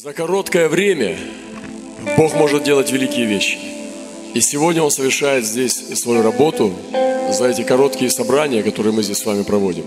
За 0.00 0.12
короткое 0.12 0.68
время 0.68 1.18
Бог 2.16 2.32
может 2.36 2.62
делать 2.62 2.92
великие 2.92 3.26
вещи. 3.26 3.58
И 4.32 4.40
сегодня 4.40 4.80
Он 4.80 4.92
совершает 4.92 5.44
здесь 5.44 5.74
свою 5.98 6.22
работу 6.22 6.72
за 7.32 7.48
эти 7.48 7.64
короткие 7.64 8.08
собрания, 8.08 8.62
которые 8.62 8.92
мы 8.92 9.02
здесь 9.02 9.18
с 9.18 9.26
вами 9.26 9.42
проводим. 9.42 9.86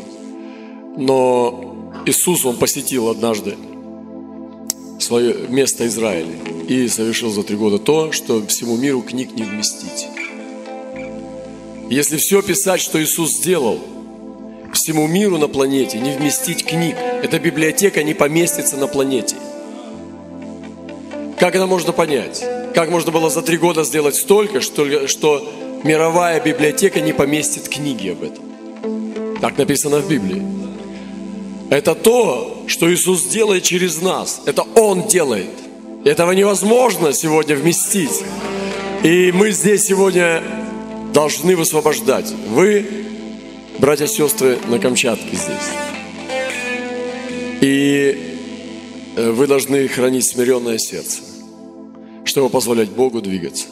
Но 0.98 1.94
Иисус, 2.06 2.44
Он 2.44 2.58
посетил 2.58 3.08
однажды 3.08 3.56
свое 5.00 5.48
место 5.48 5.88
Израиля 5.88 6.36
и 6.68 6.90
совершил 6.90 7.30
за 7.30 7.44
три 7.44 7.56
года 7.56 7.80
то, 7.80 8.12
что 8.12 8.46
всему 8.48 8.76
миру 8.76 9.02
книг 9.04 9.30
не 9.34 9.44
вместить. 9.44 10.08
Если 11.90 12.18
все 12.18 12.42
писать, 12.42 12.82
что 12.82 13.02
Иисус 13.02 13.38
сделал, 13.38 13.80
всему 14.74 15.08
миру 15.08 15.38
на 15.38 15.48
планете 15.48 16.00
не 16.00 16.12
вместить 16.12 16.66
книг, 16.66 16.98
эта 16.98 17.40
библиотека 17.40 18.04
не 18.04 18.14
поместится 18.14 18.76
на 18.76 18.88
планете– 18.88 19.38
как 21.42 21.56
это 21.56 21.66
можно 21.66 21.92
понять? 21.92 22.46
Как 22.76 22.92
можно 22.92 23.12
было 23.12 23.32
за 23.32 23.42
три 23.42 23.58
года 23.58 23.84
сделать 23.84 24.14
столько, 24.14 24.62
что, 24.62 25.08
что 25.08 25.52
мировая 25.84 26.40
библиотека 26.40 27.02
не 27.02 27.14
поместит 27.14 27.68
книги 27.68 28.10
об 28.10 28.22
этом? 28.22 29.40
Так 29.42 29.58
написано 29.58 30.02
в 30.02 30.08
Библии. 30.08 30.44
Это 31.72 31.96
то, 31.96 32.64
что 32.68 32.94
Иисус 32.94 33.24
делает 33.24 33.64
через 33.64 34.04
нас. 34.04 34.44
Это 34.46 34.62
Он 34.76 35.08
делает. 35.08 35.50
Этого 36.06 36.34
невозможно 36.34 37.12
сегодня 37.12 37.56
вместить. 37.56 38.24
И 39.02 39.32
мы 39.32 39.50
здесь 39.50 39.88
сегодня 39.88 40.44
должны 41.12 41.56
высвобождать. 41.56 42.32
Вы, 42.50 42.86
братья 43.80 44.06
и 44.06 44.08
сестры, 44.08 44.60
на 44.68 44.78
Камчатке 44.78 45.36
здесь. 45.36 45.72
И 47.62 48.36
э, 49.16 49.32
вы 49.32 49.48
должны 49.48 49.88
хранить 49.88 50.28
смиренное 50.28 50.78
сердце 50.78 51.31
чтобы 52.32 52.50
позволять 52.50 52.90
Богу 52.90 53.22
двигаться. 53.22 53.66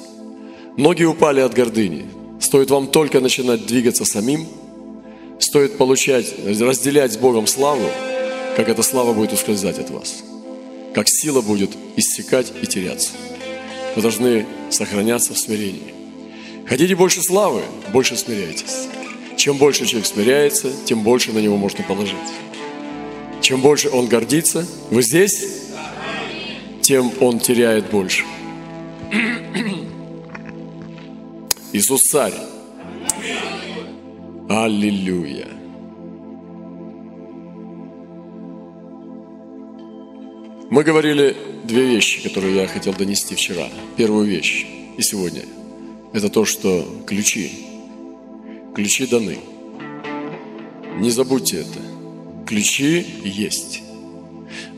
Многие 0.76 1.06
упали 1.06 1.40
от 1.40 1.54
гордыни. 1.54 2.06
Стоит 2.42 2.70
вам 2.70 2.88
только 2.88 3.22
начинать 3.22 3.66
двигаться 3.66 4.04
самим, 4.04 4.48
стоит 5.40 5.78
получать, 5.78 6.36
разделять 6.46 7.14
с 7.14 7.18
Богом 7.18 7.48
славу, 7.48 7.90
как 8.58 8.68
эта 8.68 8.84
слава 8.84 9.14
будет 9.14 9.32
ускользать 9.32 9.80
от 9.80 9.90
вас, 9.92 10.24
как 10.94 11.08
сила 11.08 11.40
будет 11.40 11.72
иссякать 11.96 12.52
и 12.62 12.66
теряться. 12.66 13.12
Вы 13.96 14.02
должны 14.02 14.46
сохраняться 14.70 15.34
в 15.34 15.38
смирении. 15.38 15.94
Хотите 16.68 16.98
больше 16.98 17.24
славы, 17.24 17.62
больше 17.94 18.18
смиряйтесь. 18.18 18.88
Чем 19.38 19.56
больше 19.56 19.86
человек 19.86 20.06
смиряется, 20.06 20.70
тем 20.84 21.02
больше 21.04 21.32
на 21.32 21.40
него 21.40 21.56
можно 21.56 21.82
положить. 21.86 22.18
Чем 23.40 23.62
больше 23.62 23.90
он 23.90 24.08
гордится, 24.08 24.66
вы 24.92 25.02
здесь, 25.02 25.46
тем 26.82 27.10
он 27.22 27.40
теряет 27.40 27.90
больше. 27.90 28.26
Иисус 31.74 32.04
царь. 32.04 32.34
Аллилуйя. 34.48 35.48
Мы 40.70 40.84
говорили 40.84 41.36
две 41.64 41.86
вещи, 41.86 42.22
которые 42.22 42.56
я 42.56 42.68
хотел 42.68 42.94
донести 42.94 43.34
вчера. 43.34 43.68
Первую 43.98 44.28
вещь 44.28 44.68
и 44.98 45.02
сегодня. 45.02 45.44
Это 46.14 46.30
то, 46.30 46.46
что 46.46 46.86
ключи. 47.08 47.52
Ключи 48.76 49.08
даны. 49.08 49.40
Не 50.98 51.10
забудьте 51.10 51.62
это. 51.62 51.80
Ключи 52.46 53.06
есть. 53.24 53.82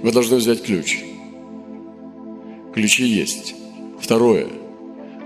Вы 0.02 0.12
должны 0.14 0.38
взять 0.38 0.64
ключ. 0.64 1.00
Ключи 2.74 3.06
есть. 3.06 3.56
Второе. 4.12 4.48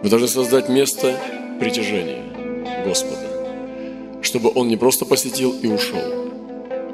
Вы 0.03 0.09
должны 0.11 0.27
создать 0.27 0.69
место 0.69 1.19
притяжения 1.59 2.21
Господа, 2.85 4.21
чтобы 4.21 4.51
Он 4.53 4.67
не 4.67 4.77
просто 4.77 5.05
посетил 5.05 5.55
и 5.59 5.65
ушел, 5.65 6.03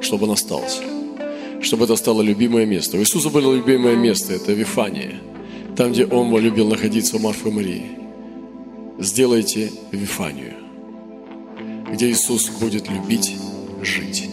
чтобы 0.00 0.24
Он 0.24 0.30
остался, 0.30 0.80
чтобы 1.60 1.84
это 1.84 1.96
стало 1.96 2.22
любимое 2.22 2.64
место. 2.64 2.96
У 2.96 3.00
Иисуса 3.00 3.28
было 3.28 3.54
любимое 3.54 3.94
место, 3.94 4.32
это 4.32 4.52
Вифания, 4.54 5.20
там, 5.76 5.92
где 5.92 6.06
Он 6.06 6.34
любил 6.38 6.66
находиться 6.66 7.16
у 7.16 7.18
Марфы 7.18 7.50
и 7.50 7.52
Марии. 7.52 7.86
Сделайте 8.98 9.70
Вифанию, 9.90 10.54
где 11.92 12.08
Иисус 12.08 12.48
будет 12.58 12.88
любить 12.88 13.36
жить. 13.82 14.30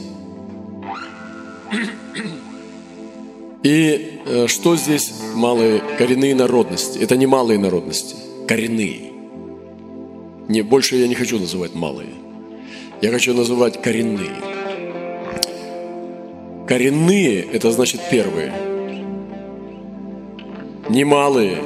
И 3.62 4.22
э, 4.26 4.48
что 4.48 4.78
здесь 4.78 5.12
малые 5.36 5.82
коренные 5.98 6.34
народности? 6.34 6.98
Это 7.00 7.18
не 7.18 7.26
малые 7.26 7.60
народности, 7.60 8.16
коренные. 8.48 9.12
Не, 10.48 10.62
больше 10.62 10.96
я 10.96 11.08
не 11.08 11.16
хочу 11.16 11.38
называть 11.40 11.76
малые. 11.76 12.10
Я 13.02 13.12
хочу 13.12 13.34
называть 13.34 13.82
коренные. 13.82 14.32
Коренные– 16.68 17.42
это 17.54 17.72
значит 17.72 18.00
первые. 18.10 18.54
Не 20.88 21.04
малые. 21.04 21.58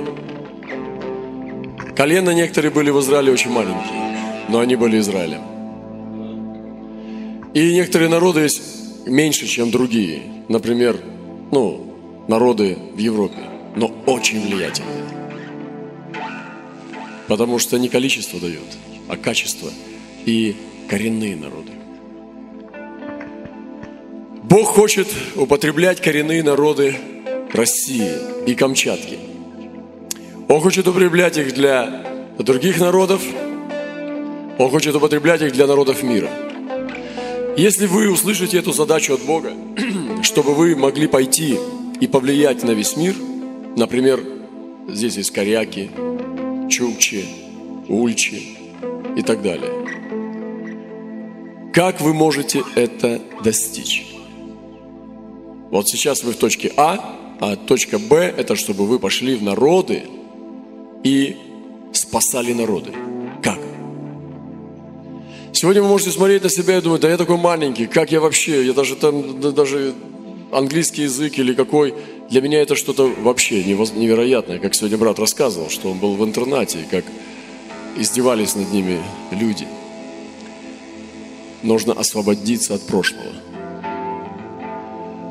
Колено 1.95 2.31
некоторые 2.31 2.71
были 2.71 2.89
в 2.89 2.99
Израиле 3.01 3.31
очень 3.31 3.51
маленькие, 3.51 4.17
но 4.49 4.59
они 4.59 4.75
были 4.75 4.99
Израилем. 4.99 5.41
И 7.53 7.73
некоторые 7.75 8.09
народы 8.09 8.41
есть 8.41 8.61
меньше, 9.05 9.45
чем 9.45 9.69
другие. 9.69 10.23
Например, 10.49 10.99
ну, 11.53 12.25
народы 12.27 12.77
в 12.93 12.97
Европе, 12.97 13.37
но 13.75 13.93
очень 14.05 14.41
влиятельные. 14.41 15.03
Потому 17.27 17.59
что 17.59 17.77
не 17.77 17.89
количество 17.89 18.39
дает, 18.39 18.77
а 19.07 19.15
качество 19.15 19.69
и 20.25 20.55
коренные 20.89 21.35
народы. 21.35 21.71
Бог 24.43 24.67
хочет 24.67 25.07
употреблять 25.35 26.01
коренные 26.01 26.43
народы 26.43 26.95
России 27.53 28.11
и 28.45 28.55
Камчатки. 28.55 29.17
Он 30.49 30.59
хочет 30.59 30.87
употреблять 30.87 31.37
их 31.37 31.53
для 31.53 32.03
других 32.37 32.79
народов. 32.79 33.21
Он 34.57 34.69
хочет 34.69 34.95
употреблять 34.95 35.41
их 35.41 35.53
для 35.53 35.65
народов 35.65 36.03
мира. 36.03 36.29
Если 37.57 37.85
вы 37.85 38.09
услышите 38.09 38.57
эту 38.57 38.73
задачу 38.73 39.13
от 39.13 39.21
Бога, 39.21 39.53
чтобы 40.23 40.56
вы 40.56 40.75
могли 40.75 41.07
пойти 41.07 41.57
и 42.00 42.07
повлиять 42.07 42.63
на 42.63 42.72
весь 42.72 42.95
мир, 42.95 43.16
например, 43.75 44.23
здесь 44.88 45.17
есть 45.17 45.31
коряки, 45.31 45.91
чукчи, 46.69 47.25
ульчи 47.88 48.57
и 49.16 49.22
так 49.22 49.41
далее. 49.41 49.72
Как 51.73 52.01
вы 52.01 52.13
можете 52.13 52.63
это 52.75 53.22
достичь? 53.44 54.06
Вот 55.72 55.89
сейчас 55.89 56.23
вы 56.23 56.33
в 56.33 56.38
точке 56.38 56.72
А, 56.78 57.00
а 57.39 57.56
точка 57.56 58.00
Б– 58.00 58.33
это 58.38 58.56
чтобы 58.56 58.85
вы 58.85 59.00
пошли 59.00 59.35
в 59.35 59.44
народы 59.44 60.03
и 61.03 61.35
спасали 61.91 62.53
народы. 62.53 62.91
Как? 63.41 63.59
Сегодня 65.51 65.81
вы 65.81 65.89
можете 65.89 66.12
смотреть 66.12 66.44
на 66.44 66.50
себя 66.50 66.78
и 66.78 66.81
думать, 66.81 67.01
да 67.01 67.09
я 67.09 67.17
такой 67.17 67.38
маленький, 67.38 67.88
как 67.88 68.12
я 68.12 68.22
вообще, 68.22 68.66
я 68.66 68.73
даже 68.73 68.95
там, 68.95 69.39
даже 69.39 69.94
английский 70.53 71.03
язык 71.03 71.37
или 71.39 71.53
какой, 71.53 71.93
для 72.29 72.41
меня 72.41 72.61
это 72.61 72.75
что-то 72.75 73.07
вообще 73.21 73.63
невероятное, 73.63 74.59
как 74.59 74.75
сегодня 74.75 74.97
брат 74.97 75.19
рассказывал, 75.19 75.69
что 75.69 75.91
он 75.91 75.99
был 75.99 76.15
в 76.15 76.23
интернате, 76.23 76.81
и 76.81 76.85
как 76.89 77.05
издевались 77.97 78.55
над 78.55 78.71
ними 78.71 79.01
люди. 79.31 79.67
Нужно 81.61 81.93
освободиться 81.93 82.75
от 82.75 82.85
прошлого. 82.87 83.31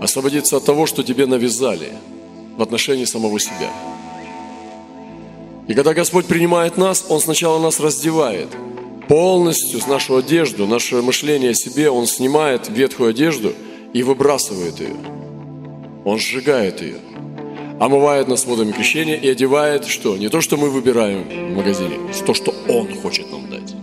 Освободиться 0.01 0.57
от 0.57 0.65
того, 0.65 0.87
что 0.87 1.03
тебе 1.03 1.27
навязали 1.27 1.93
в 2.57 2.63
отношении 2.63 3.05
самого 3.05 3.39
себя. 3.39 3.71
И 5.69 5.75
когда 5.75 5.95
Господь 5.95 6.27
принимает 6.27 6.77
нас, 6.77 7.07
Он 7.09 7.21
сначала 7.21 7.61
нас 7.61 7.81
раздевает 7.81 8.49
полностью 9.09 9.81
с 9.81 9.87
нашу 9.87 10.17
одежду, 10.17 10.67
наше 10.67 11.03
мышление 11.03 11.51
о 11.51 11.55
себе, 11.55 11.91
Он 11.91 12.07
снимает 12.07 12.69
ветхую 12.69 13.11
одежду– 13.11 13.53
и 13.93 14.03
выбрасывает 14.03 14.81
ее. 14.81 14.97
Он 16.05 16.19
сжигает 16.19 16.81
ее, 16.81 16.97
омывает 17.79 18.29
нас 18.29 18.45
водами 18.47 18.73
крещения 18.73 19.17
и 19.17 19.29
одевает 19.29 19.87
что? 19.87 20.17
Не 20.17 20.29
то, 20.29 20.41
что 20.41 20.57
мы 20.57 20.71
выбираем 20.71 21.25
в 21.53 21.57
магазине, 21.57 21.99
а 22.11 22.25
то, 22.25 22.35
что 22.35 22.55
Он 22.69 22.89
хочет 22.95 23.31
нам 23.31 23.49
дать. 23.51 23.75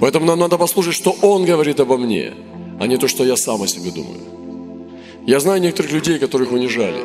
Поэтому 0.00 0.26
нам 0.26 0.38
надо 0.38 0.58
послушать, 0.58 0.94
что 0.94 1.14
Он 1.22 1.44
говорит 1.44 1.80
обо 1.80 1.96
мне, 1.96 2.34
а 2.78 2.86
не 2.86 2.96
то, 2.96 3.08
что 3.08 3.24
я 3.24 3.36
сам 3.36 3.62
о 3.62 3.66
себе 3.66 3.90
думаю. 3.90 4.20
Я 5.26 5.40
знаю 5.40 5.60
некоторых 5.60 5.92
людей, 5.92 6.18
которых 6.18 6.52
унижали, 6.52 7.02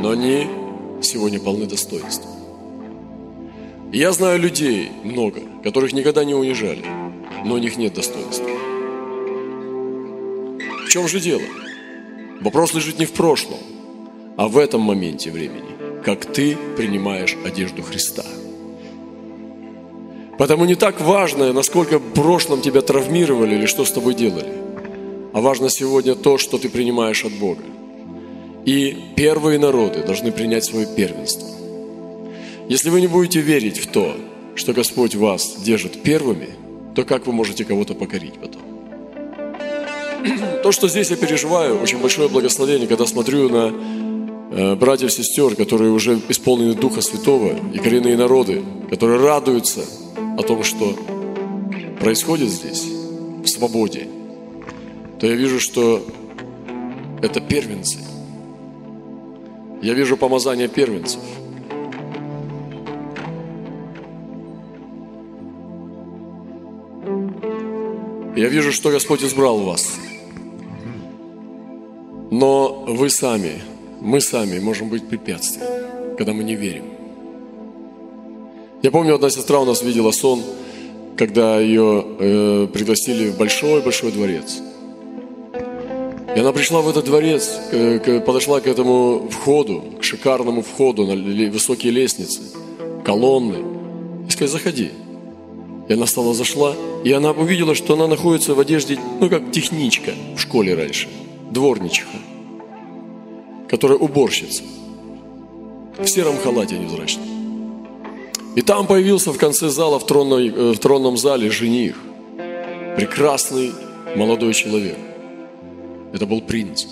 но 0.00 0.10
они 0.10 0.46
сегодня 1.02 1.38
полны 1.38 1.66
достоинства. 1.66 2.30
Я 3.92 4.12
знаю 4.12 4.38
людей 4.40 4.90
много, 5.04 5.40
которых 5.62 5.92
никогда 5.92 6.24
не 6.24 6.34
унижали, 6.34 6.84
но 7.44 7.54
у 7.54 7.58
них 7.58 7.76
нет 7.78 7.94
достоинства. 7.94 8.57
Чем 10.98 11.06
же 11.06 11.20
дело? 11.20 11.42
Вопрос 12.40 12.74
лежит 12.74 12.98
не 12.98 13.06
в 13.06 13.12
прошлом, 13.12 13.58
а 14.36 14.48
в 14.48 14.58
этом 14.58 14.80
моменте 14.80 15.30
времени, 15.30 16.02
как 16.04 16.26
ты 16.26 16.56
принимаешь 16.76 17.36
одежду 17.46 17.82
Христа. 17.82 18.24
Потому 20.38 20.64
не 20.64 20.74
так 20.74 21.00
важно, 21.00 21.52
насколько 21.52 22.00
в 22.00 22.14
прошлом 22.14 22.62
тебя 22.62 22.80
травмировали 22.80 23.54
или 23.54 23.66
что 23.66 23.84
с 23.84 23.92
тобой 23.92 24.14
делали, 24.14 24.52
а 25.32 25.40
важно 25.40 25.70
сегодня 25.70 26.16
то, 26.16 26.36
что 26.36 26.58
ты 26.58 26.68
принимаешь 26.68 27.24
от 27.24 27.32
Бога. 27.34 27.62
И 28.64 28.96
первые 29.14 29.60
народы 29.60 30.02
должны 30.02 30.32
принять 30.32 30.64
свое 30.64 30.88
первенство. 30.96 31.46
Если 32.68 32.90
вы 32.90 33.00
не 33.00 33.06
будете 33.06 33.40
верить 33.40 33.78
в 33.78 33.86
то, 33.86 34.16
что 34.56 34.72
Господь 34.72 35.14
вас 35.14 35.62
держит 35.62 36.02
первыми, 36.02 36.48
то 36.96 37.04
как 37.04 37.28
вы 37.28 37.32
можете 37.32 37.64
кого-то 37.64 37.94
покорить 37.94 38.34
потом? 38.40 38.67
То, 40.62 40.72
что 40.72 40.88
здесь 40.88 41.10
я 41.10 41.16
переживаю, 41.16 41.80
очень 41.80 41.98
большое 41.98 42.28
благословение, 42.28 42.88
когда 42.88 43.06
смотрю 43.06 43.48
на 43.48 43.72
э, 44.50 44.74
братьев 44.74 45.10
и 45.10 45.12
сестер, 45.12 45.54
которые 45.54 45.90
уже 45.90 46.20
исполнены 46.28 46.74
Духа 46.74 47.00
Святого, 47.00 47.54
и 47.72 47.78
коренные 47.78 48.16
народы, 48.16 48.62
которые 48.90 49.20
радуются 49.20 49.84
о 50.36 50.42
том, 50.42 50.62
что 50.62 50.94
происходит 52.00 52.48
здесь, 52.48 52.86
в 53.42 53.46
свободе, 53.46 54.08
то 55.20 55.26
я 55.26 55.34
вижу, 55.34 55.60
что 55.60 56.04
это 57.22 57.40
первенцы. 57.40 57.98
Я 59.80 59.94
вижу 59.94 60.16
помазание 60.16 60.68
первенцев– 60.68 61.20
Я 68.38 68.46
вижу, 68.46 68.70
что 68.70 68.90
Господь 68.90 69.24
избрал 69.24 69.58
вас. 69.58 69.98
Но 72.40 72.84
вы 72.86 73.10
сами, 73.10 73.60
мы 74.00 74.20
сами 74.20 74.60
можем 74.60 74.88
быть 74.88 75.08
препятствием, 75.08 75.66
когда 76.16 76.32
мы 76.32 76.44
не 76.44 76.54
верим. 76.54 76.84
Я 78.80 78.92
помню, 78.92 79.16
одна 79.16 79.28
сестра 79.28 79.58
у 79.58 79.64
нас 79.64 79.82
видела 79.82 80.12
сон, 80.12 80.44
когда 81.16 81.58
ее 81.58 82.04
э, 82.20 82.68
пригласили 82.72 83.30
в 83.30 83.36
большой-большой 83.36 84.12
дворец. 84.12 84.60
И 86.36 86.38
она 86.38 86.52
пришла 86.52 86.80
в 86.80 86.88
этот 86.88 87.06
дворец, 87.06 87.58
э, 87.72 88.20
подошла 88.20 88.60
к 88.60 88.68
этому 88.68 89.28
входу, 89.28 89.82
к 89.98 90.04
шикарному 90.04 90.62
входу 90.62 91.06
на 91.08 91.16
высокие 91.50 91.90
лестницы, 91.90 92.40
колонны. 93.04 93.64
И 94.28 94.30
сказала, 94.30 94.58
заходи. 94.58 94.90
И 95.88 95.92
она 95.92 96.06
стала 96.06 96.34
зашла, 96.34 96.76
и 97.02 97.10
она 97.10 97.32
увидела, 97.32 97.74
что 97.74 97.94
она 97.94 98.06
находится 98.06 98.54
в 98.54 98.60
одежде, 98.60 98.96
ну, 99.20 99.28
как 99.28 99.50
техничка 99.50 100.12
в 100.36 100.40
школе 100.40 100.74
раньше, 100.74 101.08
дворничиха, 101.50 102.18
которая 103.68 103.98
уборщица, 103.98 104.62
в 105.98 106.06
сером 106.06 106.38
халате 106.38 106.78
невзрачном. 106.78 107.26
И 108.56 108.62
там 108.62 108.86
появился 108.86 109.32
в 109.32 109.38
конце 109.38 109.68
зала, 109.68 109.98
в, 109.98 110.06
тронной, 110.06 110.48
э, 110.48 110.72
в 110.72 110.78
тронном 110.78 111.16
зале 111.16 111.50
жених, 111.50 111.96
прекрасный 112.96 113.72
молодой 114.16 114.54
человек. 114.54 114.98
Это 116.12 116.26
был 116.26 116.40
принц. 116.40 116.86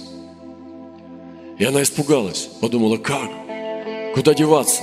И 1.58 1.64
она 1.64 1.82
испугалась, 1.82 2.48
подумала, 2.60 2.98
как? 2.98 3.30
Куда 4.14 4.34
деваться? 4.34 4.82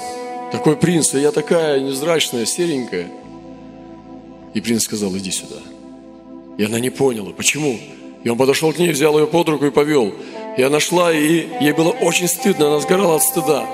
Такой 0.52 0.76
принц, 0.76 1.14
а 1.14 1.20
я 1.20 1.32
такая 1.32 1.80
невзрачная, 1.80 2.46
серенькая– 2.46 3.08
и 4.54 4.62
принц 4.62 4.84
сказал, 4.84 5.16
иди 5.18 5.32
сюда. 5.32 5.56
И 6.58 6.64
она 6.64 6.80
не 6.80 6.92
поняла, 6.92 7.32
почему. 7.32 7.78
И 8.24 8.30
он 8.30 8.38
подошел 8.38 8.72
к 8.72 8.80
ней, 8.80 8.92
взял 8.92 9.18
ее 9.20 9.28
под 9.28 9.50
руку 9.50 9.66
и 9.66 9.72
повел. 9.72 10.14
И 10.58 10.62
она 10.62 10.80
шла, 10.80 11.12
и 11.12 11.48
ей 11.60 11.74
было 11.74 11.90
очень 11.90 12.28
стыдно, 12.28 12.68
она 12.68 12.80
сгорала 12.80 13.18
от 13.18 13.24
стыда. 13.24 13.68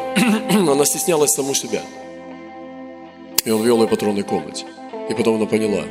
она 0.50 0.86
стеснялась 0.86 1.32
саму 1.32 1.54
себя. 1.54 1.84
И 3.46 3.52
он 3.52 3.64
вел 3.64 3.82
ее 3.82 3.88
по 3.88 3.96
тронной 3.96 4.24
комнате. 4.24 4.66
И 5.10 5.14
потом 5.14 5.36
она 5.36 5.46
поняла, 5.46 5.84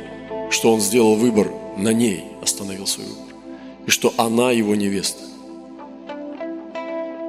что 0.49 0.73
он 0.73 0.81
сделал 0.81 1.15
выбор 1.15 1.51
на 1.77 1.93
ней, 1.93 2.25
остановил 2.41 2.85
свой 2.85 3.07
выбор. 3.07 3.35
И 3.85 3.91
что 3.91 4.13
она 4.17 4.51
его 4.51 4.75
невеста. 4.75 5.23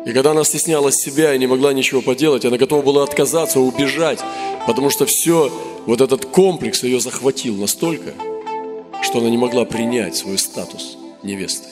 И 0.06 0.12
когда 0.12 0.30
она 0.32 0.44
стеснялась 0.44 0.96
себя 0.96 1.34
и 1.34 1.38
не 1.38 1.46
могла 1.46 1.72
ничего 1.72 2.00
поделать, 2.00 2.44
она 2.44 2.56
готова 2.56 2.82
была 2.82 3.04
отказаться, 3.04 3.60
убежать, 3.60 4.18
потому 4.66 4.88
что 4.90 5.04
все 5.04 5.52
вот 5.86 6.00
этот 6.00 6.24
комплекс 6.24 6.82
ее 6.82 7.00
захватил 7.00 7.54
настолько, 7.56 8.14
что 9.02 9.18
она 9.18 9.28
не 9.28 9.36
могла 9.36 9.64
принять 9.66 10.16
свой 10.16 10.38
статус 10.38 10.96
невесты. 11.22 11.68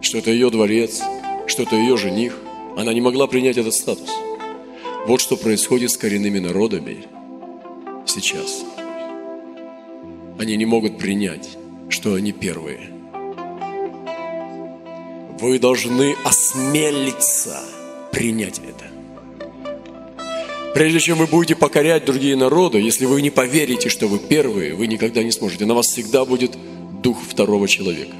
Что 0.00 0.18
это 0.18 0.30
ее 0.30 0.50
дворец, 0.50 1.00
что 1.46 1.62
это 1.64 1.76
ее 1.76 1.96
жених. 1.96 2.38
Она 2.76 2.92
не 2.94 3.00
могла 3.00 3.26
принять 3.26 3.58
этот 3.58 3.74
статус. 3.74 4.10
Вот 5.06 5.20
что 5.20 5.36
происходит 5.36 5.90
с 5.90 5.96
коренными 5.96 6.38
народами 6.38 7.04
сейчас. 8.06 8.64
Они 10.38 10.56
не 10.56 10.66
могут 10.66 10.98
принять, 10.98 11.48
что 11.88 12.14
они 12.14 12.32
первые. 12.32 12.90
Вы 15.40 15.58
должны 15.58 16.14
осмелиться 16.24 17.62
принять 18.12 18.58
это. 18.58 18.90
Прежде 20.74 21.00
чем 21.00 21.18
вы 21.18 21.26
будете 21.26 21.56
покорять 21.56 22.04
другие 22.04 22.36
народы, 22.36 22.78
если 22.78 23.06
вы 23.06 23.22
не 23.22 23.30
поверите, 23.30 23.88
что 23.88 24.06
вы 24.06 24.18
первые, 24.18 24.74
вы 24.74 24.86
никогда 24.86 25.22
не 25.22 25.32
сможете. 25.32 25.66
На 25.66 25.74
вас 25.74 25.86
всегда 25.86 26.24
будет 26.24 26.56
дух 27.02 27.18
второго 27.22 27.66
человека. 27.68 28.14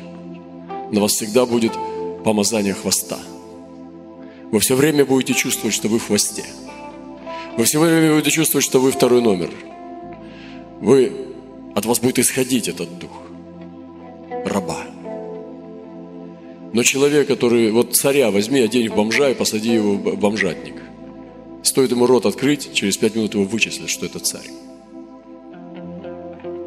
На 0.93 1.01
вас 1.01 1.13
всегда 1.13 1.47
будет 1.47 1.73
помазание 2.25 2.75
хвоста. 2.75 3.19
Вы 4.51 4.59
все 4.61 4.75
время 4.75 5.05
будете 5.05 5.35
чувствовать, 5.35 5.75
что 5.75 5.89
вы 5.89 5.99
в 5.99 6.07
хвосте. 6.07 6.45
Вы 7.57 7.65
все 7.65 7.79
время 7.81 8.15
будете 8.15 8.31
чувствовать, 8.31 8.65
что 8.65 8.81
вы 8.81 8.91
второй 8.91 9.23
номер. 9.23 9.51
Вы, 10.81 11.13
от 11.75 11.87
вас 11.87 12.01
будет 12.01 12.19
исходить 12.19 12.69
этот 12.69 12.99
дух 12.99 13.11
раба. 14.45 14.79
Но 16.73 16.83
человек, 16.83 17.27
который, 17.27 17.71
вот 17.71 17.95
царя 17.95 18.31
возьми, 18.31 18.61
одень 18.61 18.89
в 18.89 18.95
бомжа 18.97 19.31
и 19.31 19.35
посади 19.35 19.75
его 19.75 19.95
в 19.95 20.17
бомжатник– 20.17 20.75
Стоит 21.63 21.91
ему 21.91 22.07
рот 22.07 22.27
открыть, 22.27 22.73
через 22.73 22.97
пять 22.97 23.15
минут 23.15 23.35
его 23.35 23.45
вычислят, 23.45 23.91
что 23.91 24.07
это 24.07 24.19
царь. 24.19 24.49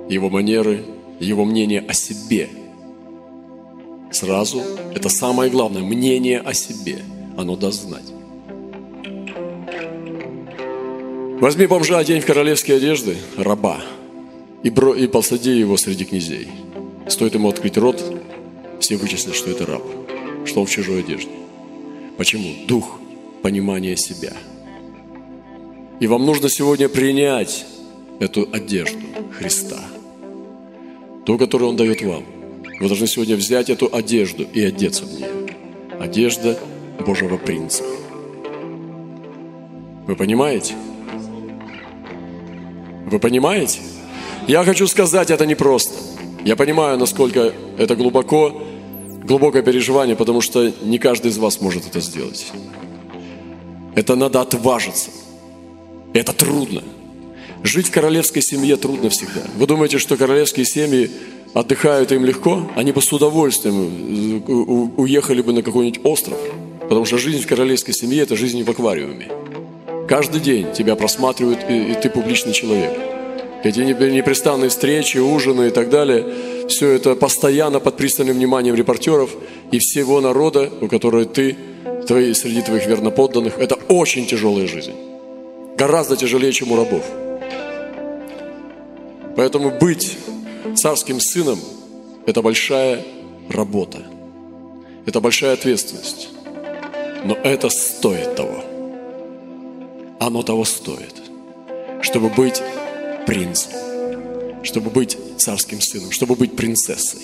Его 0.07 0.29
манеры, 0.29 0.85
его 1.19 1.45
мнение 1.45 1.81
о 1.81 1.93
себе. 1.93 2.49
Сразу, 4.11 4.61
это 4.93 5.09
самое 5.09 5.49
главное, 5.49 5.81
мнение 5.81 6.39
о 6.39 6.53
себе. 6.53 6.99
Оно 7.37 7.55
даст 7.55 7.83
знать. 7.83 8.03
Возьми 11.39 11.67
бомжа, 11.67 11.97
одень 11.97 12.21
в 12.21 12.25
королевские 12.25 12.77
одежды, 12.77 13.17
раба, 13.37 13.81
и, 14.61 14.69
бро, 14.69 14.93
и 14.93 15.07
посади 15.07 15.51
его 15.51 15.77
среди 15.77 16.05
князей. 16.05 16.47
Стоит 17.07 17.33
ему 17.33 17.49
открыть 17.49 17.77
рот, 17.77 18.01
все 18.79 18.95
вычислят, 18.97 19.35
что 19.35 19.49
это 19.49 19.65
раб, 19.65 19.83
что 20.45 20.61
он 20.61 20.67
в 20.67 20.69
чужой 20.69 20.99
одежде. 20.99 21.31
Почему? 22.17 22.65
Дух 22.67 22.99
понимания 23.41 23.97
себя– 23.97 24.33
и 26.03 26.07
вам 26.07 26.25
нужно 26.25 26.49
сегодня 26.49 26.89
принять 26.89 27.65
эту 28.19 28.49
одежду 28.51 28.99
Христа, 29.31 29.79
ту, 31.25 31.37
которую 31.37 31.69
Он 31.69 31.75
дает 31.75 32.01
вам. 32.01 32.23
Вы 32.79 32.87
должны 32.87 33.07
сегодня 33.07 33.35
взять 33.35 33.69
эту 33.69 33.89
одежду 33.93 34.43
и 34.43 34.61
одеться 34.61 35.05
в 35.05 35.13
нее. 35.13 35.29
Одежда 35.99 36.57
Божьего 37.05 37.37
принца. 37.37 37.83
Вы 40.07 40.15
понимаете? 40.15 40.75
Вы 43.05 43.19
понимаете? 43.19 43.79
Я 44.47 44.63
хочу 44.63 44.87
сказать, 44.87 45.31
это 45.31 45.45
непросто. 45.45 45.93
Я 46.43 46.55
понимаю, 46.55 46.97
насколько 46.97 47.53
это 47.77 47.95
глубоко, 47.95 48.61
глубокое 49.23 49.61
переживание, 49.61 50.15
потому 50.15 50.41
что 50.41 50.73
не 50.81 50.97
каждый 50.97 51.31
из 51.31 51.37
вас 51.37 51.61
может 51.61 51.87
это 51.87 52.01
сделать. 52.01 52.51
Это 53.95 54.15
надо 54.15 54.41
отважиться. 54.41 55.11
Это 56.13 56.33
трудно. 56.33 56.83
Жить 57.63 57.87
в 57.87 57.91
королевской 57.91 58.41
семье 58.41 58.75
трудно 58.75 59.09
всегда. 59.09 59.41
Вы 59.57 59.67
думаете, 59.67 59.97
что 59.97 60.17
королевские 60.17 60.65
семьи 60.65 61.09
отдыхают 61.53 62.11
им 62.11 62.25
легко? 62.25 62.69
Они 62.75 62.91
бы 62.91 63.01
с 63.01 63.11
удовольствием 63.13 64.43
э, 64.47 64.51
уехали 64.97 65.41
бы 65.41 65.53
на 65.53 65.61
какой-нибудь 65.61 66.01
остров. 66.03 66.37
Потому 66.81 67.05
что 67.05 67.17
жизнь 67.17 67.41
в 67.41 67.47
королевской 67.47 67.93
семье– 67.93 68.21
это 68.23 68.35
жизнь 68.35 68.61
в 68.63 68.69
аквариуме. 68.69 69.29
Каждый 70.09 70.41
день 70.41 70.73
тебя 70.73 70.95
просматривают, 70.95 71.59
и, 71.69 71.91
и 71.91 71.95
ты 71.95 72.09
публичный 72.09 72.51
человек. 72.51 72.91
Эти 73.63 73.79
непрестанные 73.79 74.67
встречи, 74.67 75.17
ужины 75.17 75.67
и 75.67 75.69
так 75.69 75.89
далее, 75.89 76.67
все 76.67 76.89
это 76.89 77.15
постоянно 77.15 77.79
под 77.79 77.95
пристальным 77.95 78.35
вниманием 78.35 78.75
репортеров 78.75 79.29
и 79.71 79.79
всего 79.79 80.19
народа, 80.19 80.69
у 80.81 80.89
которого 80.89 81.23
ты, 81.23 81.55
твои, 82.05 82.33
среди 82.33 82.61
твоих 82.61 82.85
верноподданных. 82.87 83.57
Это 83.57 83.75
очень 83.87 84.25
тяжелая 84.25 84.67
жизнь 84.67 84.91
гораздо 85.77 86.15
тяжелее, 86.15 86.51
чем 86.51 86.71
у 86.71 86.75
рабов. 86.75 87.03
Поэтому 89.35 89.71
быть 89.71 90.17
царским 90.75 91.19
сыном– 91.19 91.59
это 92.25 92.41
большая 92.41 93.03
работа, 93.49 93.99
это 95.05 95.19
большая 95.21 95.53
ответственность. 95.53 96.29
Но 97.25 97.35
это 97.35 97.69
стоит 97.69 98.35
того. 98.35 98.63
Оно 100.19 100.43
того 100.43 100.65
стоит, 100.65 101.21
чтобы 102.01 102.29
быть 102.29 102.61
принцем, 103.25 103.71
чтобы 104.63 104.89
быть 104.89 105.17
царским 105.37 105.81
сыном, 105.81 106.11
чтобы 106.11 106.35
быть 106.35 106.55
принцессой. 106.55 107.21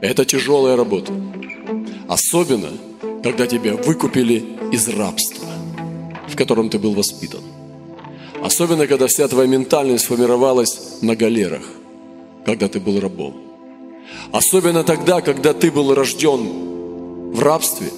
Это 0.00 0.24
тяжелая 0.24 0.76
работа. 0.76 1.12
Особенно, 2.08 2.70
когда 3.22 3.46
тебя 3.46 3.74
выкупили 3.74 4.58
из 4.72 4.88
рабства, 4.88 5.46
в 6.28 6.36
котором 6.36 6.70
ты 6.70 6.78
был 6.78 6.94
воспитан. 6.94 7.40
Особенно, 8.42 8.86
когда 8.86 9.06
вся 9.06 9.28
твоя 9.28 9.48
ментальность 9.48 10.04
сформировалась 10.04 11.00
на 11.00 11.14
галерах, 11.14 11.62
когда 12.44 12.68
ты 12.68 12.80
был 12.80 12.98
рабом. 12.98 13.34
Особенно 14.32 14.82
тогда, 14.82 15.20
когда 15.20 15.52
ты 15.52 15.70
был 15.70 15.94
рожден 15.94 17.32
в 17.32 17.40
рабстве, 17.40 17.88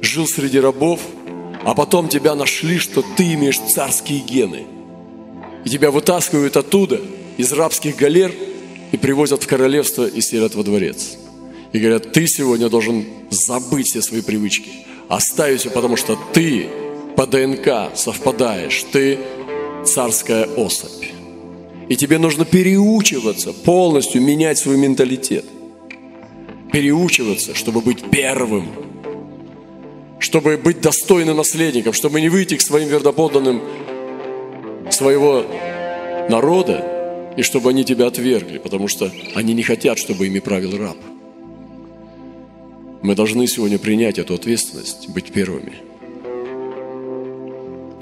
жил 0.00 0.26
среди 0.26 0.58
рабов, 0.58 1.00
а 1.64 1.74
потом 1.74 2.08
тебя 2.08 2.34
нашли, 2.34 2.78
что 2.78 3.04
ты 3.16 3.34
имеешь 3.34 3.58
царские 3.58 4.20
гены. 4.20 4.66
И 5.64 5.70
тебя 5.70 5.90
вытаскивают 5.90 6.56
оттуда, 6.56 7.00
из 7.36 7.52
рабских 7.52 7.96
галер, 7.96 8.32
и 8.92 8.96
привозят 8.96 9.42
в 9.42 9.46
королевство 9.46 10.06
и 10.06 10.20
селят 10.20 10.54
во 10.54 10.62
дворец. 10.62 11.16
И 11.72 11.78
говорят, 11.78 12.12
ты 12.12 12.26
сегодня 12.26 12.68
должен 12.68 13.04
забыть 13.30 13.88
все 13.88 14.00
свои 14.00 14.22
привычки. 14.22 14.70
Оставить 15.08 15.60
все, 15.60 15.70
потому 15.70 15.96
что 15.96 16.16
ты 16.32 16.68
по 17.16 17.26
ДНК 17.26 17.96
совпадаешь. 17.96 18.84
Ты 18.92 19.18
царская 19.84 20.46
особь. 20.56 21.06
И 21.88 21.96
тебе 21.96 22.18
нужно 22.18 22.44
переучиваться, 22.44 23.52
полностью 23.52 24.22
менять 24.22 24.58
свой 24.58 24.76
менталитет. 24.76 25.44
Переучиваться, 26.72 27.54
чтобы 27.54 27.80
быть 27.80 28.02
первым. 28.10 28.68
Чтобы 30.18 30.56
быть 30.56 30.80
достойным 30.80 31.36
наследником, 31.36 31.92
чтобы 31.92 32.20
не 32.20 32.28
выйти 32.28 32.56
к 32.56 32.62
своим 32.62 32.88
верноподданным 32.88 33.62
своего 34.90 35.44
народа, 36.28 36.90
и 37.36 37.42
чтобы 37.42 37.70
они 37.70 37.84
тебя 37.84 38.06
отвергли, 38.06 38.58
потому 38.58 38.88
что 38.88 39.10
они 39.34 39.54
не 39.54 39.62
хотят, 39.62 39.98
чтобы 39.98 40.26
ими 40.26 40.38
правил 40.38 40.76
раб. 40.78 40.96
Мы 43.02 43.14
должны 43.14 43.46
сегодня 43.46 43.78
принять 43.78 44.18
эту 44.18 44.34
ответственность, 44.34 45.08
быть 45.08 45.32
первыми. 45.32 45.74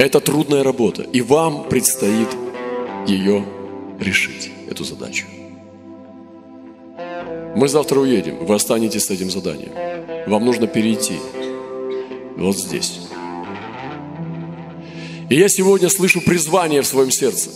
Это 0.03 0.19
трудная 0.19 0.65
работа, 0.65 1.03
и 1.03 1.21
вам 1.21 1.69
предстоит 1.69 2.27
ее 3.07 3.47
решить, 4.01 4.51
эту 4.69 4.83
задачу. 4.83 5.27
Мы 7.55 7.69
завтра 7.69 8.01
уедем, 8.01 8.45
вы 8.45 8.53
останетесь 8.57 9.05
с 9.05 9.11
этим 9.11 9.31
заданием. 9.31 9.71
Вам 10.27 10.45
нужно 10.45 10.67
перейти 10.67 11.21
вот 12.37 12.59
здесь. 12.59 13.03
И 15.31 15.37
я 15.37 15.49
сегодня 15.49 15.89
слышу 15.89 16.21
призвание 16.21 16.83
в 16.83 16.87
своем 16.89 17.13
сердце. 17.13 17.51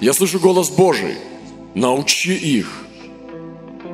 Я 0.00 0.12
слышу 0.12 0.40
голос 0.40 0.70
Божий. 0.70 1.14
Научи 1.76 2.34
их 2.34 2.84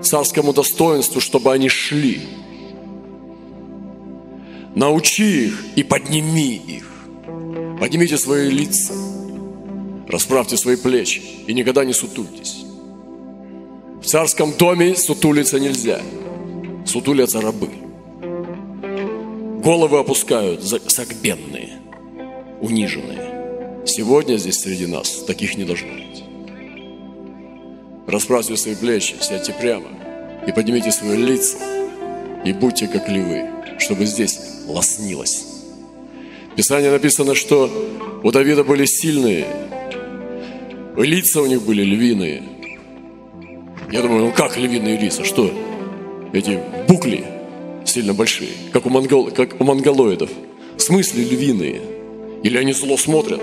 царскому 0.01 0.55
достоинству, 0.55 1.21
чтобы 1.21 1.53
они 1.53 1.69
шли 1.69 2.23
Научи 4.77 5.47
их 5.47 5.65
и 5.75 5.83
подними 5.83 6.55
их. 6.55 6.85
Поднимите 7.81 8.19
свои 8.19 8.51
лица, 8.51 8.93
расправьте 10.07 10.59
свои 10.59 10.77
плечи 10.77 11.23
и 11.47 11.55
никогда 11.55 11.83
не 11.83 11.95
сутультесь. 11.95 12.67
В 14.03 14.05
царском 14.05 14.53
доме 14.53 14.95
сутулиться 14.95 15.59
нельзя. 15.59 16.03
Сутулятся 16.85 17.41
рабы. 17.41 17.71
Головы 19.65 19.99
опускают 19.99 20.63
согбенные, 20.63 21.81
униженные. 22.61 23.85
Сегодня 23.87 24.37
здесь 24.37 24.61
среди 24.61 24.87
нас 24.87 25.25
таких 25.27 25.57
не 25.57 25.65
должно 25.65 25.89
быть. 25.89 26.23
Расправьте 28.07 28.59
свои 28.59 28.75
плечи, 28.75 29.15
сядьте 29.23 29.55
прямо 29.55 29.89
и 30.47 30.53
поднимите 30.53 30.93
свои 30.93 31.17
лица 31.17 31.57
и 32.45 32.53
будьте 32.53 32.87
как 32.89 33.09
львы, 33.09 33.49
чтобы 33.79 34.05
здесь 34.05 34.56
лоснилось. 34.67 35.47
В 36.53 36.57
Писании 36.57 36.89
написано, 36.89 37.35
что 37.35 37.71
у 38.23 38.31
Давида 38.31 38.65
были 38.65 38.85
сильные, 38.87 39.47
лица 40.97 41.43
у 41.43 41.47
них 41.47 41.63
были 41.63 41.83
львиные. 41.83 42.43
Я 43.91 44.03
думаю, 44.03 44.27
ну 44.27 44.33
как 44.33 44.57
львиные 44.57 44.99
лица? 44.99 45.25
Что? 45.25 45.51
Эти 46.33 46.59
букли 46.89 47.25
сильно 47.85 48.15
большие, 48.15 48.51
как 48.73 48.87
у, 48.87 48.91
монгол, 48.91 49.31
как 49.31 49.61
у 49.61 49.65
монголоидов. 49.65 50.31
В 50.77 50.81
смысле 50.81 51.25
львиные? 51.25 51.81
Или 52.43 52.59
они 52.59 52.73
зло 52.73 52.97
смотрят? 52.97 53.41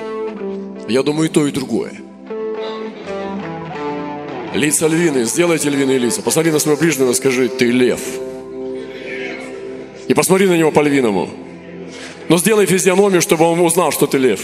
Я 0.88 1.04
думаю, 1.04 1.30
и 1.30 1.32
то, 1.32 1.48
и 1.48 1.52
другое. 1.52 1.94
Лица 4.54 4.88
львиные, 4.88 5.26
сделайте 5.26 5.70
львиные 5.70 5.98
лица. 5.98 6.22
Посмотри 6.22 6.52
на 6.52 6.60
своего 6.60 6.80
ближнего 6.80 7.12
и 7.12 7.14
скажи, 7.16 7.48
ты 7.48 7.72
лев. 7.72 8.02
И 10.14 10.16
посмотри 10.16 10.46
на 10.46 10.56
него 10.56 10.72
по-львиному. 10.72 11.28
Но 12.30 12.38
сделай 12.38 12.68
физиономию, 12.68 13.20
чтобы 13.20 13.46
он 13.46 13.60
узнал, 13.62 13.92
что 13.92 14.06
ты 14.06 14.20
лев. 14.20 14.42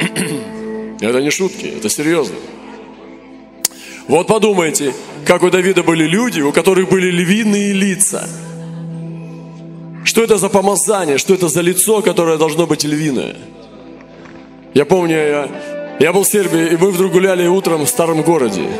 Это 1.02 1.20
не 1.20 1.28
шутки, 1.28 1.66
это 1.76 1.90
серьезно. 1.90 2.36
Вот 4.06 4.28
подумайте, 4.28 4.94
как 5.26 5.42
у 5.42 5.50
Давида 5.50 5.82
были 5.82 6.04
люди, 6.04 6.40
у 6.40 6.50
которых 6.50 6.88
были 6.88 7.10
львиные 7.10 7.74
лица. 7.74 8.26
Что 10.04 10.22
это 10.22 10.38
за 10.38 10.48
помазание, 10.48 11.18
что 11.18 11.34
это 11.34 11.48
за 11.48 11.60
лицо, 11.60 12.00
которое 12.00 12.38
должно 12.38 12.66
быть 12.66 12.82
львиное? 12.82 13.36
Я 14.72 14.86
помню, 14.86 15.16
я, 15.16 15.48
я 16.00 16.12
был 16.14 16.22
в 16.22 16.26
Сербии, 16.26 16.72
и 16.72 16.78
мы 16.78 16.92
вдруг 16.92 17.12
гуляли 17.12 17.46
утром 17.46 17.84
в 17.84 17.88
старом 17.90 18.22
городе. 18.22 18.70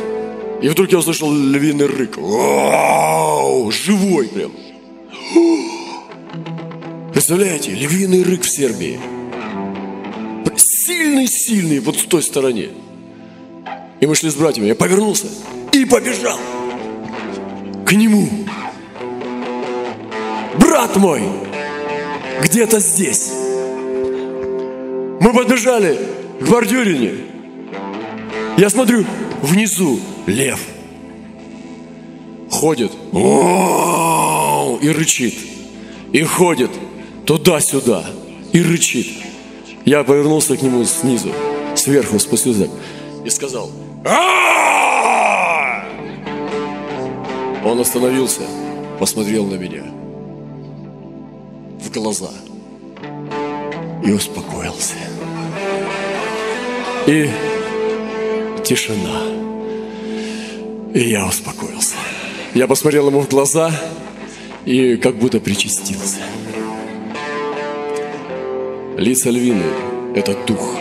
И 0.61 0.67
вдруг 0.67 0.91
я 0.91 0.97
услышал 0.97 1.31
львиный 1.33 1.85
рык. 1.85 2.17
Вау! 2.17 3.71
Живой 3.71 4.27
прям. 4.27 4.51
Представляете, 7.13 7.71
львиный 7.71 8.23
рык 8.23 8.41
в 8.43 8.49
Сербии. 8.49 8.99
Сильный-сильный 10.57 11.79
вот 11.79 11.95
в 11.95 12.07
той 12.07 12.21
стороне. 12.21 12.69
И 14.01 14.05
мы 14.05 14.15
шли 14.15 14.29
с 14.29 14.35
братьями. 14.35 14.67
Я 14.67 14.75
повернулся 14.75 15.27
и 15.71 15.85
побежал 15.85 16.39
к 17.85 17.93
нему. 17.93 18.27
Брат 20.59 20.95
мой, 20.97 21.21
где-то 22.43 22.79
здесь. 22.79 23.31
Мы 25.21 25.33
подбежали 25.33 25.97
к 26.39 26.47
бордюрине. 26.49 27.13
Я 28.57 28.69
смотрю, 28.69 29.05
внизу 29.41 29.99
лев. 30.29 30.59
Ходит 32.49 32.91
и 34.81 34.89
рычит. 34.89 35.35
И 36.11 36.23
ходит 36.23 36.71
туда-сюда 37.25 38.05
и 38.51 38.61
рычит. 38.61 39.07
Я 39.85 40.03
повернулся 40.03 40.57
к 40.57 40.61
нему 40.61 40.83
снизу, 40.85 41.31
сверху 41.75 42.19
спустился 42.19 42.69
и 43.25 43.29
сказал 43.29 43.71
Он 47.63 47.79
остановился, 47.79 48.41
посмотрел 48.99 49.45
на 49.45 49.55
меня 49.55 49.83
в 51.79 51.91
глаза 51.91 52.31
и 54.03 54.11
успокоился. 54.11 54.95
И 57.05 57.29
тишина. 58.63 59.38
И 60.93 61.01
я 61.01 61.27
успокоился. 61.27 61.95
Я 62.55 62.67
посмотрел 62.67 63.07
ему 63.09 63.21
в 63.21 63.29
глаза 63.29 63.71
и 64.65 64.97
как 64.97 65.15
будто 65.15 65.39
причастился. 65.39 66.17
Лица 68.97 69.29
львины– 69.29 69.65
это 70.15 70.35
дух. 70.47 70.75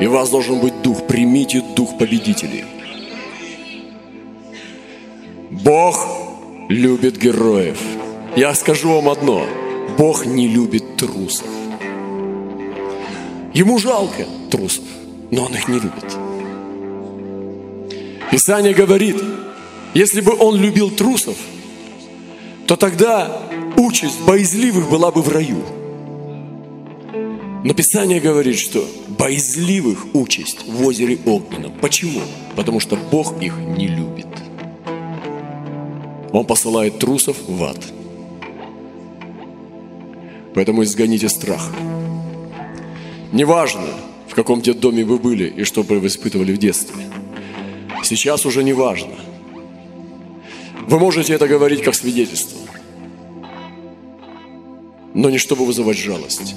И 0.00 0.06
у 0.06 0.10
вас 0.10 0.28
должен 0.28 0.58
быть 0.58 0.82
дух. 0.82 1.06
Примите 1.06 1.62
дух 1.76 1.96
победителей. 1.98 2.64
Бог 5.50 6.06
любит 6.68 7.16
героев. 7.16 7.78
Я 8.34 8.54
скажу 8.54 8.92
вам 8.92 9.08
одно. 9.08 9.46
Бог 9.96 10.26
не 10.26 10.48
любит 10.48 10.96
трусов. 10.96 11.46
Ему 13.54 13.78
жалко 13.78 14.26
трусов, 14.50 14.84
но 15.30 15.44
он 15.44 15.54
их 15.54 15.68
не 15.68 15.78
любит. 15.78 16.23
Писание 18.34 18.74
говорит, 18.74 19.22
если 19.94 20.20
бы 20.20 20.34
он 20.36 20.56
любил 20.56 20.90
трусов, 20.90 21.36
то 22.66 22.74
тогда 22.74 23.30
участь 23.76 24.20
боязливых 24.22 24.90
была 24.90 25.12
бы 25.12 25.22
в 25.22 25.28
раю. 25.28 25.62
Но 27.62 27.72
Писание 27.74 28.18
говорит, 28.18 28.58
что 28.58 28.84
боязливых 29.06 30.16
участь 30.16 30.66
в 30.66 30.84
озере 30.84 31.16
огненном. 31.24 31.74
Почему? 31.80 32.22
Потому 32.56 32.80
что 32.80 32.96
Бог 32.96 33.40
их 33.40 33.56
не 33.56 33.86
любит. 33.86 34.26
Он 36.32 36.44
посылает 36.44 36.98
трусов 36.98 37.36
в 37.46 37.62
ад. 37.62 37.78
Поэтому 40.56 40.82
изгоните 40.82 41.28
страх. 41.28 41.70
Неважно, 43.30 43.86
в 44.26 44.34
каком 44.34 44.60
детдоме 44.60 45.04
вы 45.04 45.20
были 45.20 45.44
и 45.44 45.62
что 45.62 45.82
вы 45.82 46.04
испытывали 46.08 46.52
в 46.52 46.58
детстве. 46.58 47.13
Сейчас 48.04 48.44
уже 48.44 48.62
не 48.62 48.74
важно. 48.74 49.14
Вы 50.86 50.98
можете 50.98 51.32
это 51.32 51.48
говорить 51.48 51.82
как 51.82 51.94
свидетельство. 51.94 52.58
Но 55.14 55.30
не 55.30 55.38
чтобы 55.38 55.64
вызывать 55.64 55.96
жалость, 55.96 56.54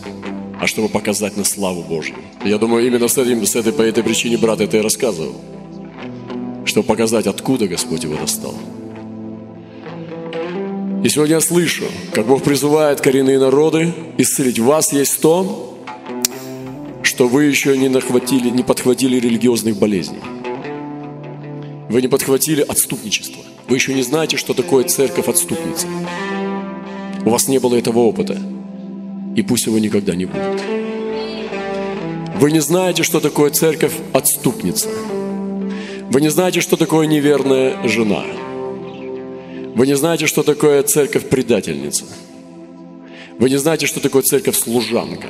а 0.60 0.68
чтобы 0.68 0.90
показать 0.90 1.38
на 1.38 1.46
славу 1.46 1.84
Божью. 1.84 2.18
Я 2.44 2.58
думаю, 2.58 2.86
именно 2.86 3.08
с, 3.08 3.18
этим, 3.18 3.46
с 3.46 3.56
этой, 3.56 3.72
по 3.72 3.82
этой 3.82 4.04
причине 4.04 4.38
брат 4.38 4.60
это 4.60 4.78
и 4.78 4.82
рассказывал. 4.82 5.36
Чтобы 6.66 6.86
показать, 6.86 7.28
откуда 7.28 7.68
Господь 7.68 8.04
его 8.04 8.16
достал. 8.16 8.56
И 11.04 11.10
сегодня 11.10 11.36
я 11.36 11.42
слышу, 11.42 11.86
как 12.12 12.28
Бог 12.28 12.44
призывает 12.44 13.00
коренные 13.00 13.40
народы 13.40 13.94
исцелить. 14.18 14.60
У 14.60 14.66
вас 14.66 14.92
есть 14.92 15.22
то, 15.22 15.80
что 17.04 17.30
вы 17.30 17.46
еще 17.46 17.78
не, 17.78 17.88
нахватили, 17.88 18.50
не 18.50 18.64
подхватили 18.64 19.18
религиозных 19.18 19.78
болезней. 19.78 20.20
Вы 21.90 22.02
не 22.02 22.08
подхватили 22.08 22.62
отступничество. 22.62 23.42
Вы 23.70 23.78
еще 23.78 23.94
не 23.94 24.02
знаете, 24.02 24.36
что 24.36 24.54
такое 24.54 24.84
церковь 24.84 25.28
отступница. 25.28 25.88
У 27.26 27.30
вас 27.30 27.48
не 27.48 27.60
было 27.60 27.76
этого 27.76 28.00
опыта. 28.00 28.38
И 29.36 29.42
пусть 29.42 29.68
его 29.68 29.80
никогда 29.80 30.16
не 30.16 30.26
будет. 30.26 30.62
Вы 32.40 32.52
не 32.52 32.60
знаете, 32.60 33.04
что 33.04 33.20
такое 33.20 33.52
церковь 33.52 33.94
отступница. 34.14 34.90
Вы 36.10 36.22
не 36.22 36.30
знаете, 36.30 36.62
что 36.62 36.76
такое 36.76 37.08
неверная 37.08 37.88
жена. 37.88 38.24
Вы 39.76 39.88
не 39.88 39.96
знаете, 39.96 40.28
что 40.28 40.44
такое 40.44 40.84
церковь 40.84 41.30
предательница. 41.30 42.06
Вы 43.40 43.50
не 43.50 43.58
знаете, 43.58 43.86
что 43.86 44.00
такое 44.00 44.24
церковь 44.24 44.58
служанка. 44.58 45.30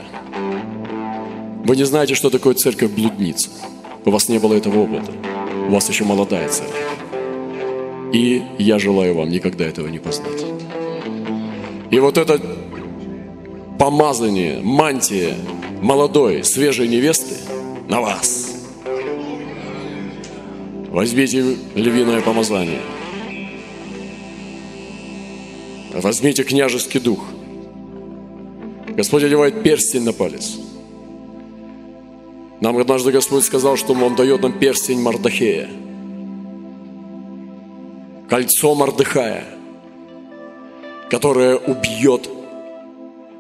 Вы 1.65 1.75
не 1.75 1.83
знаете, 1.83 2.15
что 2.15 2.29
такое 2.29 2.55
церковь 2.55 2.91
блудница. 2.91 3.49
У 4.05 4.11
вас 4.11 4.29
не 4.29 4.39
было 4.39 4.53
этого 4.53 4.79
опыта. 4.79 5.11
У 5.67 5.71
вас 5.71 5.89
еще 5.89 6.03
молодая 6.03 6.49
церковь. 6.49 6.75
И 8.13 8.43
я 8.57 8.79
желаю 8.79 9.15
вам 9.15 9.29
никогда 9.29 9.65
этого 9.65 9.87
не 9.87 9.99
познать. 9.99 10.45
И 11.91 11.99
вот 11.99 12.17
это 12.17 12.41
помазание, 13.77 14.59
мантия 14.63 15.35
молодой, 15.81 16.43
свежей 16.43 16.87
невесты 16.87 17.35
на 17.87 18.01
вас. 18.01 18.55
Возьмите 20.89 21.57
львиное 21.75 22.21
помазание– 22.21 22.81
Возьмите 26.01 26.43
княжеский 26.43 26.99
дух. 26.99 27.25
Господь 28.89 29.23
одевает 29.23 29.63
перстень 29.63 30.03
на 30.03 30.13
палец. 30.13 30.57
Нам 32.59 32.77
однажды 32.77 33.11
Господь 33.11 33.45
сказал, 33.45 33.77
что 33.77 33.93
Он 33.93 34.15
дает 34.15 34.41
нам 34.41 34.53
перстень 34.53 35.01
Мардахея. 35.01 35.69
Кольцо 38.29 38.75
Мардыхая, 38.75 39.45
которое 41.09 41.55
убьет 41.55 42.29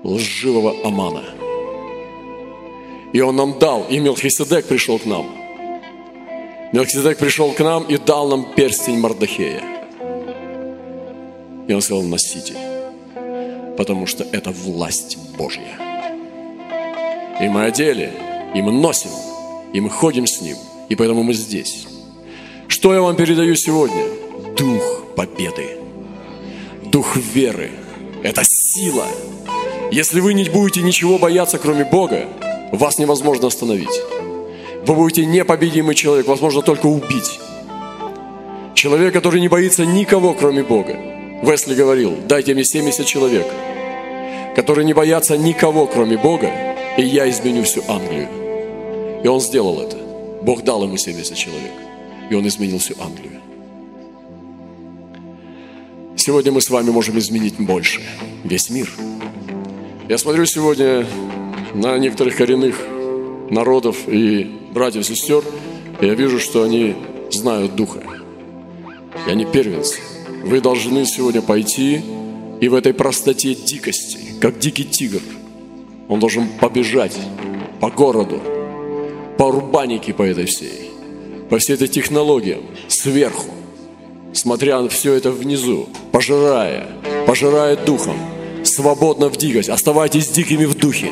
лживого 0.03 0.75
Амана. 0.85 1.23
И 3.13 3.21
Он 3.21 3.35
нам 3.35 3.59
дал, 3.59 3.85
и 3.89 3.99
Мелхиседек 3.99 4.65
пришел 4.65 4.99
к 4.99 5.05
нам. 5.05 5.25
Мелхиседек 6.73 7.17
пришел 7.17 7.51
к 7.53 7.59
нам 7.59 7.83
и 7.83 7.97
дал 7.97 8.27
нам 8.29 8.53
перстень 8.55 8.99
Мардахея– 8.99 9.63
и 11.67 11.73
он 11.73 11.81
сказал, 11.81 12.03
носите, 12.03 12.53
потому 13.77 14.05
что 14.05 14.23
это 14.31 14.51
власть 14.51 15.17
Божья. 15.37 15.77
И 17.41 17.49
мы 17.49 17.65
одели, 17.65 18.11
и 18.57 18.61
мы 18.61 18.71
носим, 18.71 19.11
и 19.71 19.79
мы 19.79 19.91
ходим 19.91 20.25
с 20.25 20.41
Ним, 20.41 20.57
и 20.89 20.95
поэтому 20.95 21.21
мы 21.21 21.33
здесь. 21.33 21.85
Что 22.67 22.91
я 22.91 23.01
вам 23.01 23.15
передаю 23.15 23.55
сегодня? 23.55 24.03
Дух 24.57 25.03
победы, 25.15 25.77
дух 26.85 27.15
веры. 27.17 27.69
Это 28.23 28.41
сила. 28.43 29.05
Если 29.91 30.21
вы 30.21 30.33
не 30.33 30.45
будете 30.45 30.81
ничего 30.81 31.19
бояться, 31.19 31.59
кроме 31.59 31.85
Бога, 31.85 32.25
вас 32.71 32.97
невозможно 32.97 33.47
остановить. 33.47 34.01
Вы 34.87 34.95
будете 34.95 35.23
непобедимый 35.27 35.93
человек, 35.93 36.27
возможно 36.27 36.63
только 36.63 36.87
убить. 36.87 37.39
Человек, 38.73 39.13
который 39.13 39.39
не 39.39 39.49
боится 39.49 39.85
никого, 39.85 40.33
кроме 40.33 40.63
Бога. 40.63 40.97
Весли 41.43 41.75
говорил, 41.75 42.17
дайте 42.27 42.55
мне 42.55 42.63
70 42.63 43.05
человек, 43.05 43.45
которые 44.55 44.83
не 44.83 44.93
боятся 44.93 45.37
никого, 45.37 45.85
кроме 45.85 46.17
Бога, 46.17 46.49
и 46.97 47.03
я 47.03 47.29
изменю 47.29 47.63
всю 47.63 47.83
Англию. 47.87 48.46
И 49.23 49.27
он 49.27 49.41
сделал 49.41 49.81
это. 49.81 49.97
Бог 50.41 50.63
дал 50.63 50.83
ему 50.83 50.97
70 50.97 51.35
человек, 51.35 51.71
и 52.29 52.35
он 52.35 52.47
изменил 52.47 52.79
всю 52.79 52.93
Англию. 52.99 53.41
Сегодня 56.15 56.51
мы 56.51 56.61
с 56.61 56.69
вами 56.69 56.89
можем 56.89 57.17
изменить 57.19 57.55
больше, 57.57 58.01
весь 58.43 58.69
мир. 58.69 58.89
Я 60.09 60.17
смотрю 60.17 60.45
сегодня 60.45 61.05
на 61.73 61.97
некоторых 61.97 62.35
коренных 62.35 62.79
народов 63.49 64.07
и 64.07 64.43
братьев, 64.71 65.05
сестер, 65.05 65.43
и 66.01 66.05
я 66.05 66.13
вижу, 66.15 66.39
что 66.39 66.63
они 66.63 66.95
знают 67.31 67.75
Духа. 67.75 68.01
И 69.25 69.31
они 69.31 69.45
первенцы. 69.45 69.99
Вы 70.43 70.61
должны 70.61 71.05
сегодня 71.05 71.41
пойти 71.41 72.01
и 72.61 72.67
в 72.67 72.73
этой 72.73 72.93
простоте 72.93 73.53
дикости, 73.53 74.19
как 74.41 74.59
дикий 74.59 74.83
тигр, 74.83 75.21
он 76.07 76.19
должен 76.19 76.47
побежать 76.59 77.17
по 77.79 77.89
городу, 77.89 78.41
по 79.37 79.43
урбанике 79.43 80.13
по 80.13 80.23
этой 80.23 80.45
всей, 80.45 80.91
по 81.49 81.57
всей 81.59 81.73
этой 81.73 81.87
технологиям, 81.87 82.61
сверху, 82.87 83.51
смотря 84.33 84.81
на 84.81 84.89
все 84.89 85.13
это 85.13 85.31
внизу, 85.31 85.87
пожирая, 86.11 86.87
пожирая 87.25 87.75
духом, 87.75 88.17
свободно 88.63 89.29
в 89.29 89.37
дикость. 89.37 89.69
Оставайтесь 89.69 90.29
дикими 90.29 90.65
в 90.65 90.75
духе. 90.75 91.11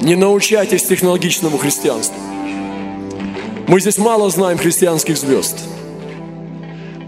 Не 0.00 0.14
научайтесь 0.14 0.84
технологичному 0.84 1.58
христианству. 1.58 2.18
Мы 3.66 3.80
здесь 3.80 3.98
мало 3.98 4.30
знаем 4.30 4.58
христианских 4.58 5.16
звезд– 5.16 5.58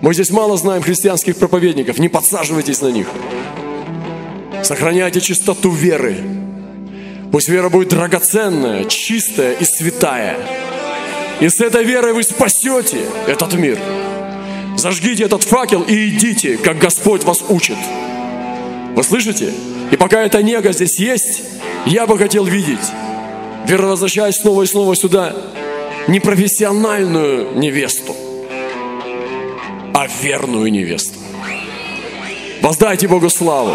мы 0.03 0.15
здесь 0.15 0.31
мало 0.31 0.57
знаем 0.57 0.83
христианских 0.83 1.37
проповедников. 1.37 1.99
Не 1.99 2.09
подсаживайтесь 2.09 2.81
на 2.81 2.91
них. 2.91 3.07
Сохраняйте 4.63 5.21
чистоту 5.21 5.71
веры. 5.71 6.17
Пусть 7.33 7.49
вера 7.49 7.69
будет 7.69 7.91
драгоценная, 7.91 8.85
чистая 8.85 9.53
и 9.53 9.65
святая. 9.65 10.37
И 11.41 11.49
с 11.49 11.61
этой 11.61 11.85
верой 11.85 12.13
вы 12.13 12.23
спасете 12.23 13.01
этот 13.27 13.55
мир. 13.55 13.79
Зажгите 14.77 15.25
этот 15.25 15.45
факел 15.45 15.83
и 15.83 16.09
идите, 16.09 16.57
как 16.57 16.79
Господь 16.79 17.25
вас 17.25 17.45
учит. 17.49 17.77
Вы 18.95 19.03
слышите? 19.05 19.53
И 19.91 19.97
пока 19.97 20.23
эта 20.23 20.43
нега 20.43 20.73
здесь 20.73 20.99
есть, 20.99 21.43
я 21.87 22.07
бы 22.07 22.19
хотел 22.19 22.45
видеть, 22.45 22.93
вера 23.67 23.87
возвращаясь 23.87 24.37
снова 24.37 24.63
и 24.63 24.67
снова 24.67 24.95
сюда, 24.97 25.35
непрофессиональную 26.09 27.57
невесту, 27.57 28.17
а 29.95 30.07
верную 30.23 30.71
невесту. 30.71 31.19
Воздайте 32.63 33.09
Богу 33.09 33.31
славу. 33.31 33.75